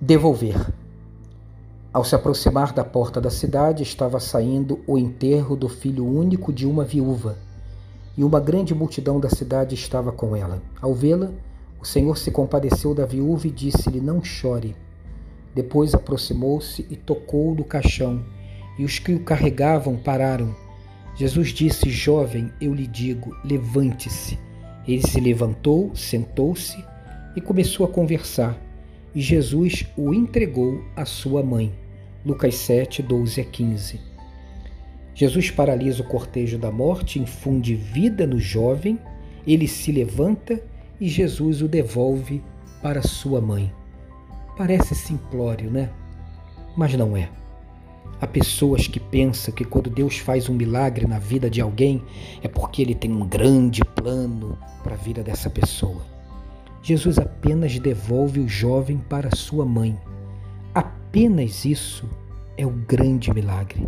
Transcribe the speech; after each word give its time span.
Devolver. 0.00 0.72
Ao 1.92 2.04
se 2.04 2.14
aproximar 2.14 2.72
da 2.72 2.84
porta 2.84 3.20
da 3.20 3.30
cidade, 3.30 3.82
estava 3.82 4.20
saindo 4.20 4.78
o 4.86 4.96
enterro 4.96 5.56
do 5.56 5.68
filho 5.68 6.06
único 6.06 6.52
de 6.52 6.66
uma 6.66 6.84
viúva, 6.84 7.36
e 8.16 8.22
uma 8.22 8.38
grande 8.38 8.74
multidão 8.74 9.18
da 9.18 9.28
cidade 9.28 9.74
estava 9.74 10.12
com 10.12 10.36
ela. 10.36 10.62
Ao 10.80 10.94
vê-la, 10.94 11.30
o 11.80 11.84
Senhor 11.84 12.16
se 12.18 12.30
compadeceu 12.30 12.94
da 12.94 13.04
viúva 13.04 13.46
e 13.46 13.50
disse-lhe: 13.50 14.00
Não 14.00 14.22
chore. 14.22 14.76
Depois 15.54 15.94
aproximou-se 15.94 16.86
e 16.90 16.96
tocou 16.96 17.54
no 17.54 17.64
caixão, 17.64 18.22
e 18.78 18.84
os 18.84 18.98
que 18.98 19.14
o 19.14 19.24
carregavam 19.24 19.96
pararam. 19.96 20.54
Jesus 21.16 21.48
disse: 21.48 21.88
Jovem, 21.88 22.52
eu 22.60 22.74
lhe 22.74 22.86
digo, 22.86 23.34
levante-se. 23.42 24.38
Ele 24.86 25.02
se 25.02 25.20
levantou, 25.20 25.94
sentou-se 25.94 26.82
e 27.34 27.40
começou 27.40 27.84
a 27.84 27.88
conversar 27.88 28.58
e 29.16 29.20
Jesus 29.22 29.86
o 29.96 30.12
entregou 30.12 30.84
à 30.94 31.06
sua 31.06 31.42
mãe. 31.42 31.72
Lucas 32.24 32.54
7, 32.56 33.02
12 33.02 33.40
a 33.40 33.44
15. 33.44 34.00
Jesus 35.14 35.50
paralisa 35.50 36.02
o 36.02 36.06
cortejo 36.06 36.58
da 36.58 36.70
morte, 36.70 37.18
infunde 37.18 37.74
vida 37.74 38.26
no 38.26 38.38
jovem, 38.38 38.98
ele 39.46 39.66
se 39.66 39.90
levanta 39.90 40.62
e 41.00 41.08
Jesus 41.08 41.62
o 41.62 41.68
devolve 41.68 42.42
para 42.82 43.00
sua 43.00 43.40
mãe. 43.40 43.72
Parece 44.54 44.94
simplório, 44.94 45.70
né? 45.70 45.88
Mas 46.76 46.92
não 46.92 47.16
é. 47.16 47.30
Há 48.20 48.26
pessoas 48.26 48.86
que 48.86 48.98
pensam 48.98 49.54
que 49.54 49.64
quando 49.64 49.90
Deus 49.90 50.18
faz 50.18 50.48
um 50.48 50.54
milagre 50.54 51.06
na 51.06 51.18
vida 51.18 51.50
de 51.50 51.60
alguém 51.60 52.02
é 52.42 52.48
porque 52.48 52.80
ele 52.80 52.94
tem 52.94 53.12
um 53.12 53.26
grande 53.26 53.82
plano 53.84 54.58
para 54.82 54.94
a 54.94 54.98
vida 54.98 55.22
dessa 55.22 55.50
pessoa. 55.50 56.02
Jesus 56.82 57.18
apenas 57.18 57.78
devolve 57.78 58.40
o 58.40 58.48
jovem 58.48 58.96
para 58.96 59.34
sua 59.36 59.66
mãe. 59.66 59.98
Apenas 60.74 61.64
isso 61.64 62.08
é 62.56 62.64
o 62.64 62.70
grande 62.70 63.32
milagre. 63.34 63.86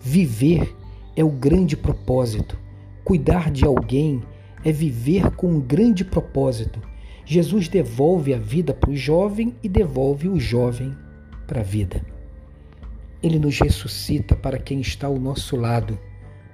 Viver 0.00 0.74
é 1.14 1.22
o 1.22 1.30
grande 1.30 1.76
propósito. 1.76 2.56
Cuidar 3.04 3.50
de 3.50 3.64
alguém 3.64 4.22
é 4.64 4.72
viver 4.72 5.30
com 5.32 5.48
um 5.48 5.60
grande 5.60 6.04
propósito. 6.04 6.80
Jesus 7.24 7.68
devolve 7.68 8.32
a 8.32 8.38
vida 8.38 8.72
para 8.72 8.90
o 8.90 8.96
jovem 8.96 9.54
e 9.62 9.68
devolve 9.68 10.28
o 10.28 10.40
jovem 10.40 10.96
para 11.46 11.60
a 11.60 11.64
vida. 11.64 12.17
Ele 13.20 13.38
nos 13.38 13.58
ressuscita 13.58 14.36
para 14.36 14.58
quem 14.58 14.80
está 14.80 15.08
ao 15.08 15.18
nosso 15.18 15.56
lado, 15.56 15.98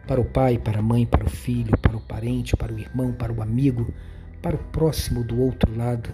para 0.07 0.21
o 0.21 0.25
pai, 0.25 0.57
para 0.59 0.79
a 0.79 0.83
mãe, 0.83 1.05
para 1.05 1.25
o 1.25 1.29
filho, 1.29 1.77
para 1.77 1.95
o 1.95 2.01
parente, 2.01 2.57
para 2.57 2.73
o 2.73 2.79
irmão, 2.79 3.13
para 3.13 3.33
o 3.33 3.43
amigo, 3.43 3.93
para 4.41 4.57
o 4.57 4.59
próximo 4.59 5.23
do 5.23 5.39
outro 5.41 5.77
lado. 5.77 6.09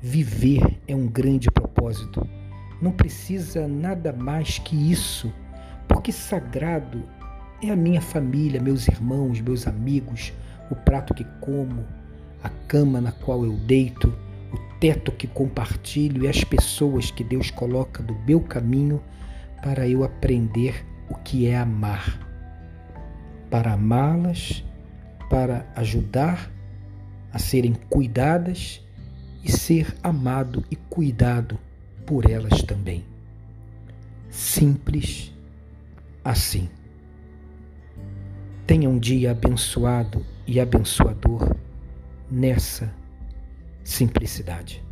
Viver 0.00 0.78
é 0.86 0.94
um 0.94 1.06
grande 1.06 1.50
propósito. 1.50 2.28
Não 2.82 2.92
precisa 2.92 3.66
nada 3.66 4.12
mais 4.12 4.58
que 4.58 4.92
isso, 4.92 5.32
porque 5.88 6.12
sagrado 6.12 7.02
é 7.62 7.70
a 7.70 7.76
minha 7.76 8.02
família, 8.02 8.60
meus 8.60 8.86
irmãos, 8.86 9.40
meus 9.40 9.66
amigos, 9.66 10.34
o 10.70 10.74
prato 10.74 11.14
que 11.14 11.24
como, 11.40 11.82
a 12.42 12.50
cama 12.68 13.00
na 13.00 13.12
qual 13.12 13.42
eu 13.42 13.56
deito, 13.56 14.08
o 14.52 14.78
teto 14.78 15.10
que 15.12 15.26
compartilho 15.26 16.24
e 16.24 16.28
as 16.28 16.44
pessoas 16.44 17.10
que 17.10 17.24
Deus 17.24 17.50
coloca 17.50 18.02
do 18.02 18.14
meu 18.26 18.40
caminho 18.42 19.00
para 19.62 19.88
eu 19.88 20.04
aprender 20.04 20.84
o 21.08 21.14
que 21.14 21.46
é 21.46 21.56
amar. 21.56 22.20
Para 23.50 23.72
amá-las, 23.72 24.64
para 25.28 25.66
ajudar 25.74 26.50
a 27.32 27.38
serem 27.38 27.74
cuidadas 27.88 28.82
e 29.42 29.50
ser 29.50 29.94
amado 30.02 30.64
e 30.70 30.76
cuidado 30.76 31.58
por 32.04 32.30
elas 32.30 32.62
também. 32.62 33.04
Simples 34.30 35.32
assim. 36.24 36.68
Tenha 38.66 38.88
um 38.88 38.98
dia 38.98 39.30
abençoado 39.30 40.24
e 40.46 40.58
abençoador 40.60 41.54
nessa 42.30 42.92
simplicidade. 43.84 44.85